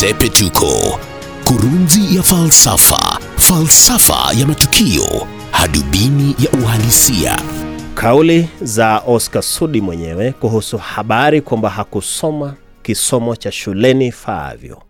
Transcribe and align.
Sepetuko, 0.00 0.98
kurunzi 1.44 2.16
ya 2.16 2.22
falsafa, 2.22 3.18
falsafa 3.36 4.32
ya 4.40 4.46
matukio, 4.46 5.26
hadubini 5.50 6.36
ya 6.38 6.50
uhalisia. 6.62 7.38
Kauli 7.94 8.48
za 8.62 8.98
Oscar 9.06 9.42
Sudi 9.42 9.80
mwenyewe 9.80 10.32
kuhusu 10.32 10.78
habari 10.78 11.40
kwamba 11.40 11.70
hakusoma 11.70 12.54
kisomo 12.82 13.36
cha 13.36 13.52
shuleni 13.52 14.12
faavyo 14.12 14.82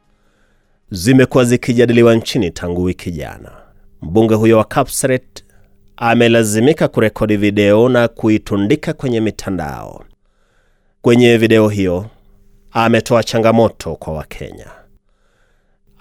zimekuwa 0.90 1.44
zikijadiliwa 1.44 2.14
nchini 2.14 2.50
tangu 2.50 2.82
wiki 2.82 3.10
jana. 3.10 3.52
Mbunge 4.02 4.34
huyo 4.34 4.58
wa 4.58 4.64
Kapseret 4.64 5.44
amelazimika 5.96 6.88
kurekodi 6.88 7.36
video 7.36 7.88
na 7.88 8.08
kuitundika 8.08 8.92
kwenye 8.92 9.20
mitandao. 9.20 10.04
Kwenye 11.02 11.36
video 11.36 11.68
hiyo 11.68 12.06
ametoa 12.72 13.22
changamoto 13.24 13.96
kwa 13.96 14.12
Wakenya. 14.14 14.83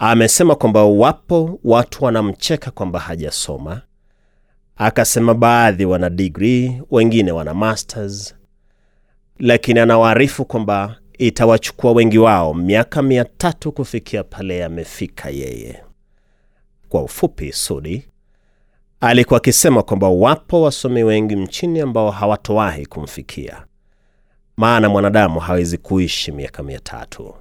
Amesema 0.06 0.56
kwamba 0.56 0.84
wapo 0.84 1.60
watu 1.64 2.06
wanamcheka 2.06 2.72
kwamba 2.72 3.00
hajasoma. 3.00 3.82
Akasema 4.76 5.34
baadhi 5.34 5.86
wana 5.86 6.10
digrii, 6.10 6.82
wengine 6.92 7.32
wana 7.32 7.54
masters, 7.54 8.36
lakini 9.40 9.80
anawaarifu 9.80 10.46
kwamba 10.46 10.96
itawachukua 11.18 11.92
wengi 11.92 12.18
wao 12.18 12.54
miaka 12.54 13.02
mia 13.02 13.26
tatu 13.26 13.72
kufikia 13.72 14.24
pale 14.24 14.64
amefika 14.64 15.30
yeye. 15.30 15.84
Kwa 16.90 17.04
ufupi, 17.04 17.52
Sudi 17.54 18.08
alikuwa 19.00 19.38
akisema 19.38 19.84
kwamba 19.84 20.10
wapo 20.10 20.62
wasomi 20.62 21.04
wengi 21.04 21.36
nchini 21.36 21.80
ambao 21.80 22.12
hawatowahi 22.12 22.86
kumfikia, 22.86 23.66
maana 24.58 24.90
mwanadamu 24.90 25.40
hawezi 25.40 25.78
kuishi 25.78 26.32
miaka 26.32 26.64
mia 26.64 26.80
tatu. 26.80 27.36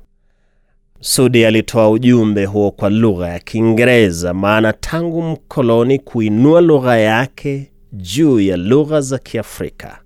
Sudi 1.05 1.45
alitoa 1.47 1.91
ujumbe 1.91 2.45
huo 2.45 2.71
kwa 2.71 2.91
lugha 2.91 3.29
ya 3.29 3.39
Kiingereza, 3.39 4.35
maana 4.35 4.73
tangu 4.73 5.23
mkoloni 5.23 5.99
kuinua 5.99 6.61
lugha 6.61 6.99
yake 6.99 7.71
juu 7.93 8.41
ya 8.41 8.57
lugha 8.57 9.01
za 9.01 9.19
Kiafrika, 9.19 9.99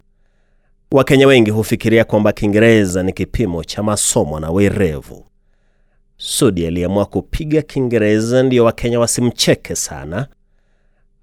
Wakenya 0.93 1.27
wengi 1.27 1.51
hufikiria 1.51 2.05
kwamba 2.05 2.33
Kiingereza 2.33 3.03
ni 3.03 3.13
kipimo 3.13 3.65
cha 3.65 3.83
masomo 3.83 4.41
na 4.41 4.51
werevu. 4.51 5.25
Sudi 6.17 6.67
aliamua 6.67 7.05
kupiga 7.07 7.63
Kiingereza 7.63 8.43
ndiyo 8.43 8.65
Wakenya 8.65 9.01
wasimcheke 9.01 9.75
sana, 9.75 10.27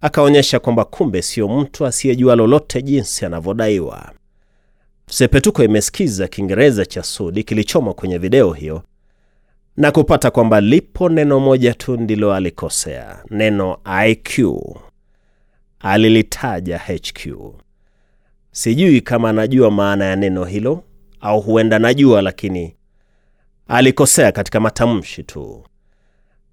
akaonyesha 0.02 0.59
kwamba 0.59 0.86
kumbe 0.86 1.22
sio 1.22 1.48
mtu 1.48 1.86
asiyejua 1.86 2.36
lolote 2.36 2.81
jinsi 2.81 3.26
anavyodaiwa. 3.26 4.11
Sepetuko 5.09 5.64
imesikiza 5.64 6.28
Kiingereza 6.28 6.86
cha 6.86 7.03
Sudi 7.03 7.44
kilichomo 7.44 7.94
kwenye 7.94 8.17
video 8.17 8.53
hiyo 8.53 8.81
na 9.78 9.92
kupata 9.92 10.32
kwamba 10.32 10.62
lipo 10.62 11.10
neno 11.10 11.40
moja 11.40 11.74
tu 11.74 11.98
ndilo 11.98 12.34
alikosea, 12.34 13.24
neno 13.30 13.78
IQ. 14.08 14.56
Alilitaja 15.80 16.78
HQ. 16.80 17.28
Sijui 18.52 19.02
kama 19.02 19.30
anajua 19.30 19.72
maana 19.72 20.06
ya 20.06 20.16
neno 20.16 20.46
hilo 20.46 20.84
au 21.22 21.42
huenda 21.42 21.80
najua, 21.80 22.22
lakini 22.22 22.76
alikosea 23.68 24.32
katika 24.32 24.60
matamshi 24.60 25.24
tu. 25.24 25.64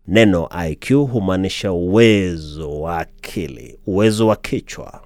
Neno 0.07 0.49
IQ 0.71 0.91
humaanisha 0.95 1.73
uwezo 1.73 2.81
wa 2.81 2.99
akili, 2.99 3.79
uwezo 3.87 4.27
wa 4.27 4.37
kichwa 4.37 5.03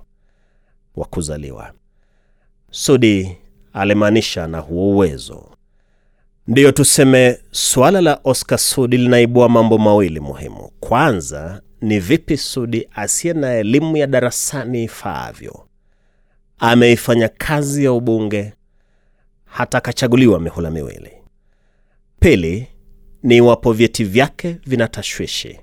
wa 0.96 1.04
kuzaliwa. 1.06 1.72
Sudi 2.70 3.36
alimaanisha 3.72 4.46
na 4.46 4.58
huo 4.58 4.90
uwezo. 4.94 5.53
Ndiyo 6.46 6.72
tuseme 6.72 7.38
suala 7.50 8.00
la 8.00 8.20
Oscar 8.24 8.58
Sudi 8.58 8.96
linaibua 8.96 9.48
mambo 9.48 9.78
mawili 9.78 10.20
muhimu. 10.20 10.70
Kwanza 10.80 11.62
ni 11.80 12.00
vipi 12.00 12.36
Sudi 12.36 12.88
asiye 12.92 13.34
na 13.34 13.52
elimu 13.54 13.96
ya 13.96 14.06
darasani 14.06 14.84
ifaavyo 14.84 15.68
ameifanya 16.58 17.28
kazi 17.28 17.84
ya 17.84 17.92
ubunge 17.92 18.52
hata 19.44 19.78
akachaguliwa 19.78 20.40
mihula 20.40 20.70
miwili. 20.70 21.10
Pili 22.20 22.66
ni 23.22 23.36
iwapo 23.36 23.72
vyeti 23.72 24.04
vyake 24.04 24.56
vina 24.66 24.88
tashwishi. 24.88 25.60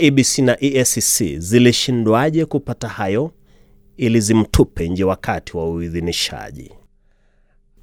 IEBC 0.00 0.38
na 0.38 0.56
EACC 0.64 1.38
zilishindwaje 1.38 2.44
kupata 2.44 2.88
hayo 2.88 3.32
ili 3.96 4.20
zimtupe 4.20 4.88
nje 4.88 5.04
wakati 5.04 5.56
wa 5.56 5.70
uidhinishaji? 5.70 6.72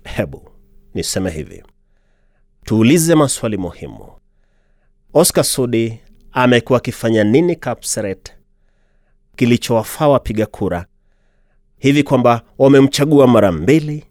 Hebu 0.04 0.50
niseme 0.94 1.32
hivi, 1.32 1.64
tuulize 2.66 3.16
maswali 3.16 3.58
muhimu. 3.58 4.08
Oscar 5.14 5.44
Sudi 5.44 6.00
amekuwa 6.32 6.78
akifanya 6.78 7.24
nini 7.24 7.56
Kapseret 7.56 8.34
kilichowafaa 9.36 10.08
wapiga 10.08 10.46
kura 10.46 10.86
hivi 11.78 12.04
kwamba 12.04 12.42
wamemchagua 12.58 13.28
mara 13.28 13.52
mbili 13.52 14.06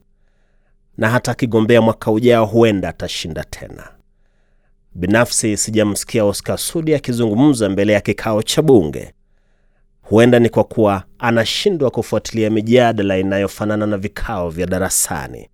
na 0.98 1.08
hata 1.10 1.32
akigombea 1.32 1.80
mwaka 1.82 2.10
ujao 2.10 2.46
huenda 2.46 2.88
atashinda 2.88 3.44
tena. 3.44 3.88
Binafsi 4.94 5.56
sijamsikia 5.56 6.24
Oscar 6.24 6.58
Sudi 6.58 6.94
akizungumza 6.94 7.68
mbele 7.68 7.92
ya 7.92 8.00
kikao 8.00 8.42
cha 8.42 8.62
bunge. 8.62 9.14
Huenda 10.02 10.38
ni 10.38 10.48
kwa 10.48 10.64
kuwa 10.64 11.04
anashindwa 11.18 11.90
kufuatilia 11.90 12.50
mijadala 12.50 13.18
inayofanana 13.18 13.86
na 13.86 13.96
vikao 13.98 14.50
vya 14.50 14.66
darasani, 14.66 15.48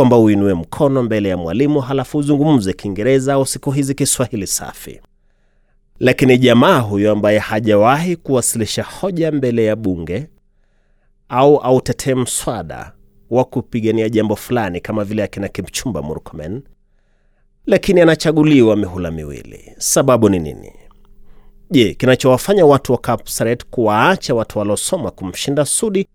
kwamba 0.00 0.18
uinue 0.18 0.54
mkono 0.54 1.02
mbele 1.02 1.28
ya 1.28 1.36
mwalimu 1.36 1.80
halafu 1.80 2.18
uzungumze 2.18 2.72
Kiingereza 2.72 3.34
au 3.34 3.46
siku 3.46 3.70
hizi 3.70 3.94
Kiswahili 3.94 4.46
safi. 4.46 5.00
Lakini 5.98 6.38
jamaa 6.38 6.78
huyo 6.78 7.12
ambaye 7.12 7.38
hajawahi 7.38 8.16
kuwasilisha 8.16 8.82
hoja 8.82 9.32
mbele 9.32 9.64
ya 9.64 9.76
bunge 9.76 10.26
au 11.28 11.56
autetee 11.58 12.14
mswada 12.14 12.92
wa 13.30 13.44
kupigania 13.44 14.08
jambo 14.08 14.36
fulani 14.36 14.80
kama 14.80 15.04
vile 15.04 15.22
akina 15.22 15.48
Kipchumba 15.48 16.02
Murkomen, 16.02 16.62
lakini 17.66 18.00
anachaguliwa 18.00 18.76
mihula 18.76 19.10
miwili. 19.10 19.72
Sababu 19.78 20.28
ni 20.28 20.38
nini? 20.38 20.72
Je, 21.70 21.94
kinachowafanya 21.94 22.66
watu 22.66 22.92
wa 22.92 22.98
Kapsaret 22.98 23.64
kuwaacha 23.70 24.34
watu 24.34 24.58
waliosoma 24.58 25.10
kumshinda 25.10 25.64
Sudi 25.64 26.08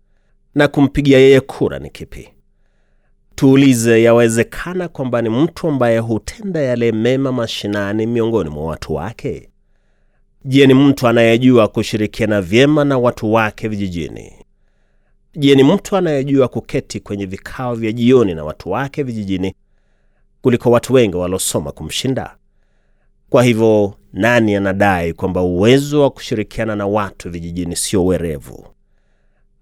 na 0.54 0.68
kumpigia 0.68 1.18
yeye 1.18 1.40
kura 1.40 1.78
ni 1.78 1.90
kipi? 1.90 2.35
Tuulize, 3.36 4.02
yawezekana 4.02 4.88
kwamba 4.88 5.22
ni 5.22 5.28
mtu 5.28 5.68
ambaye 5.68 5.98
hutenda 5.98 6.60
yale 6.60 6.92
mema 6.92 7.32
mashinani 7.32 8.06
miongoni 8.06 8.50
mwa 8.50 8.64
watu 8.66 8.94
wake? 8.94 9.48
Je, 10.44 10.66
ni 10.66 10.74
mtu 10.74 11.08
anayejua 11.08 11.68
kushirikiana 11.68 12.40
vyema 12.42 12.84
na 12.84 12.98
watu 12.98 13.32
wake 13.32 13.68
vijijini? 13.68 14.32
Je, 15.34 15.54
ni 15.54 15.64
mtu 15.64 15.96
anayejua 15.96 16.48
kuketi 16.48 17.00
kwenye 17.00 17.26
vikao 17.26 17.74
vya 17.74 17.92
jioni 17.92 18.34
na 18.34 18.44
watu 18.44 18.70
wake 18.70 19.02
vijijini 19.02 19.54
kuliko 20.42 20.70
watu 20.70 20.94
wengi 20.94 21.16
waliosoma 21.16 21.72
kumshinda? 21.72 22.36
Kwa 23.30 23.42
hivyo, 23.44 23.94
nani 24.12 24.56
anadai 24.56 25.12
kwamba 25.12 25.42
uwezo 25.42 26.02
wa 26.02 26.10
kushirikiana 26.10 26.76
na 26.76 26.86
watu 26.86 27.30
vijijini 27.30 27.76
sio 27.76 28.06
werevu? 28.06 28.66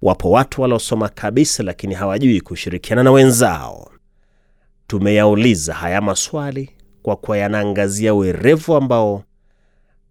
Wapo 0.04 0.31
watu 0.31 0.62
waliosoma 0.62 1.09
kabisa, 1.09 1.62
lakini 1.62 1.94
hawajui 1.94 2.41
kushirikiana 2.41 3.03
na 3.03 3.10
wenzao. 3.10 3.91
Tumeyauliza 4.87 5.75
haya 5.75 6.00
maswali 6.00 6.70
kwa 7.03 7.16
kuwa 7.16 7.38
yanaangazia 7.38 8.15
werevu 8.15 8.75
ambao 8.75 9.25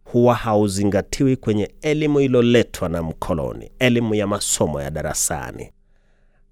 huwa 0.04 0.36
hauzingatiwi 0.36 1.36
kwenye 1.36 1.72
elimu 1.82 2.20
iliyoletwa 2.20 2.90
na 2.90 3.04
mkoloni, 3.04 3.72
elimu 3.80 4.16
ya 4.16 4.28
masomo 4.28 4.82
ya 4.82 4.92
darasani. 4.92 5.72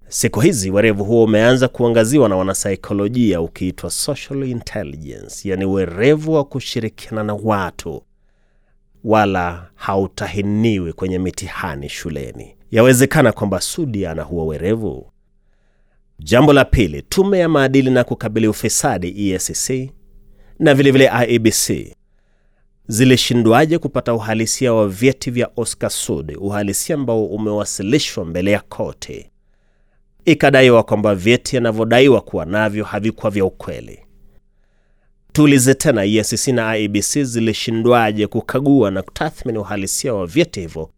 Siku 0.08 0.40
hizi 0.40 0.70
werevu 0.70 1.04
huo 1.04 1.24
umeanza 1.24 1.68
kuangaziwa 1.68 2.28
na 2.28 2.36
wanasaikolojia 2.36 3.40
ukiitwa 3.40 3.90
social 3.90 4.42
intelligence, 4.48 5.48
yani 5.48 5.64
werevu 5.64 6.32
wa 6.32 6.44
kushirikiana 6.44 7.22
na 7.22 7.34
watu, 7.34 8.02
wala 9.04 9.70
hautahiniwi 9.74 10.92
kwenye 10.92 11.18
mitihani 11.18 11.88
shuleni. 11.88 12.56
Yawezekana 12.72 13.32
kwamba 13.32 13.60
Sudi 13.60 14.06
ana 14.06 14.22
huo 14.22 14.46
werevu. 14.46 15.12
Jambo 16.18 16.52
la 16.52 16.64
pili, 16.64 17.02
tume 17.02 17.38
ya 17.38 17.48
maadili 17.48 17.90
na 17.90 18.04
kukabili 18.04 18.48
ufisadi 18.48 19.30
EACC 19.30 19.90
na 20.58 20.74
vilevile 20.74 21.08
vile 21.10 21.26
IEBC 21.32 21.96
zilishindwaje 22.88 23.78
kupata 23.78 24.14
uhalisia 24.14 24.72
wa 24.72 24.88
vyeti 24.88 25.30
vya 25.30 25.50
Oscar 25.56 25.90
Sudi, 25.90 26.34
uhalisia 26.34 26.94
ambao 26.94 27.26
umewasilishwa 27.26 28.24
mbele 28.24 28.50
ya 28.50 28.60
koti, 28.60 29.30
ikadaiwa 30.24 30.82
kwamba 30.82 31.14
vyeti 31.14 31.56
anavyodaiwa 31.56 32.20
kuwa 32.20 32.44
navyo 32.44 32.84
havikuwa 32.84 33.30
vya 33.30 33.44
ukweli. 33.44 33.98
Tuulize 35.32 35.74
tena, 35.74 36.04
EACC 36.04 36.48
na 36.48 36.76
IEBC 36.76 37.18
zilishindwaje 37.22 38.26
kukagua 38.26 38.90
na 38.90 39.02
kutathmini 39.02 39.58
uhalisia 39.58 40.14
wa 40.14 40.26
vyeti 40.26 40.60
hivyo 40.60 40.90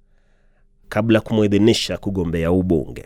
kabla 0.94 1.20
kumwidhinisha 1.20 1.96
kugombea 1.96 2.52
ubunge? 2.52 3.04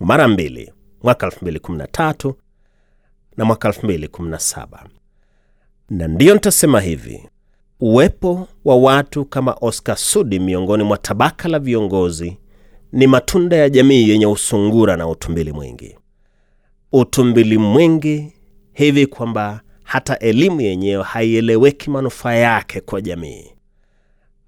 Mara 0.00 0.28
mbili, 0.28 0.72
mwaka 1.02 1.26
2013 1.26 2.34
na 3.36 3.44
mwaka 3.44 3.68
2017. 3.68 4.66
Na 5.90 6.08
ndiyo 6.08 6.34
nitasema 6.34 6.80
hivi, 6.80 7.28
uwepo 7.80 8.48
wa 8.64 8.76
watu 8.76 9.24
kama 9.24 9.56
Oscar 9.60 9.96
Sudi 9.96 10.38
miongoni 10.38 10.84
mwa 10.84 10.98
tabaka 10.98 11.48
la 11.48 11.58
viongozi 11.58 12.38
ni 12.92 13.06
matunda 13.06 13.56
ya 13.56 13.68
jamii 13.70 14.08
yenye 14.08 14.26
usungura 14.26 14.96
na 14.96 15.08
utumbili 15.08 15.52
mwingi. 15.52 15.98
Utumbili 16.92 17.58
mwingi 17.58 18.32
hivi 18.72 19.06
kwamba 19.06 19.60
hata 19.82 20.18
elimu 20.18 20.60
yenyewe 20.60 21.02
haieleweki 21.04 21.90
manufaa 21.90 22.34
yake 22.34 22.80
kwa 22.80 23.00
jamii. 23.00 23.53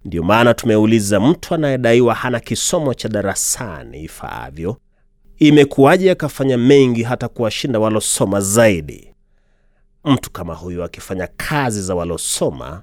Ndiyo 0.07 0.23
maana 0.23 0.55
tumeuliza 0.55 1.21
mtu 1.21 1.55
anayedaiwa 1.55 2.15
hana 2.15 2.41
kisomo 2.41 2.95
cha 2.95 3.09
darasani 3.09 4.03
ifaavyo, 4.05 4.77
imekuwaje 5.39 6.11
akafanya 6.11 6.59
mengi 6.59 7.03
hata 7.03 7.29
kuwashinda 7.29 7.79
walosoma 7.79 8.41
zaidi? 8.41 9.15
Mtu 10.05 10.31
kama 10.31 10.55
huyu 10.55 10.85
akifanya 10.85 11.29
kazi 11.37 11.83
za 11.83 11.95
walosoma, 11.95 12.83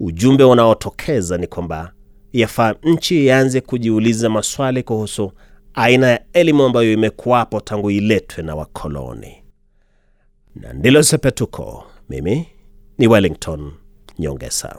ujumbe 0.00 0.44
unaotokeza 0.44 1.38
ni 1.38 1.46
kwamba 1.46 1.92
yafaa 2.32 2.74
nchi 2.82 3.24
ianze 3.26 3.60
kujiuliza 3.60 4.30
maswali 4.30 4.82
kuhusu 4.82 5.32
aina 5.74 6.06
ya 6.06 6.20
elimu 6.32 6.62
ambayo 6.62 6.92
imekuwapo 6.92 7.60
tangu 7.60 7.90
iletwe 7.90 8.44
na 8.44 8.54
wakoloni. 8.54 9.44
Na 10.56 10.72
ndilo 10.72 11.02
Sepetuko. 11.02 11.84
Mimi 12.08 12.48
ni 12.98 13.06
Wellington 13.08 13.72
Nyongesa. 14.18 14.78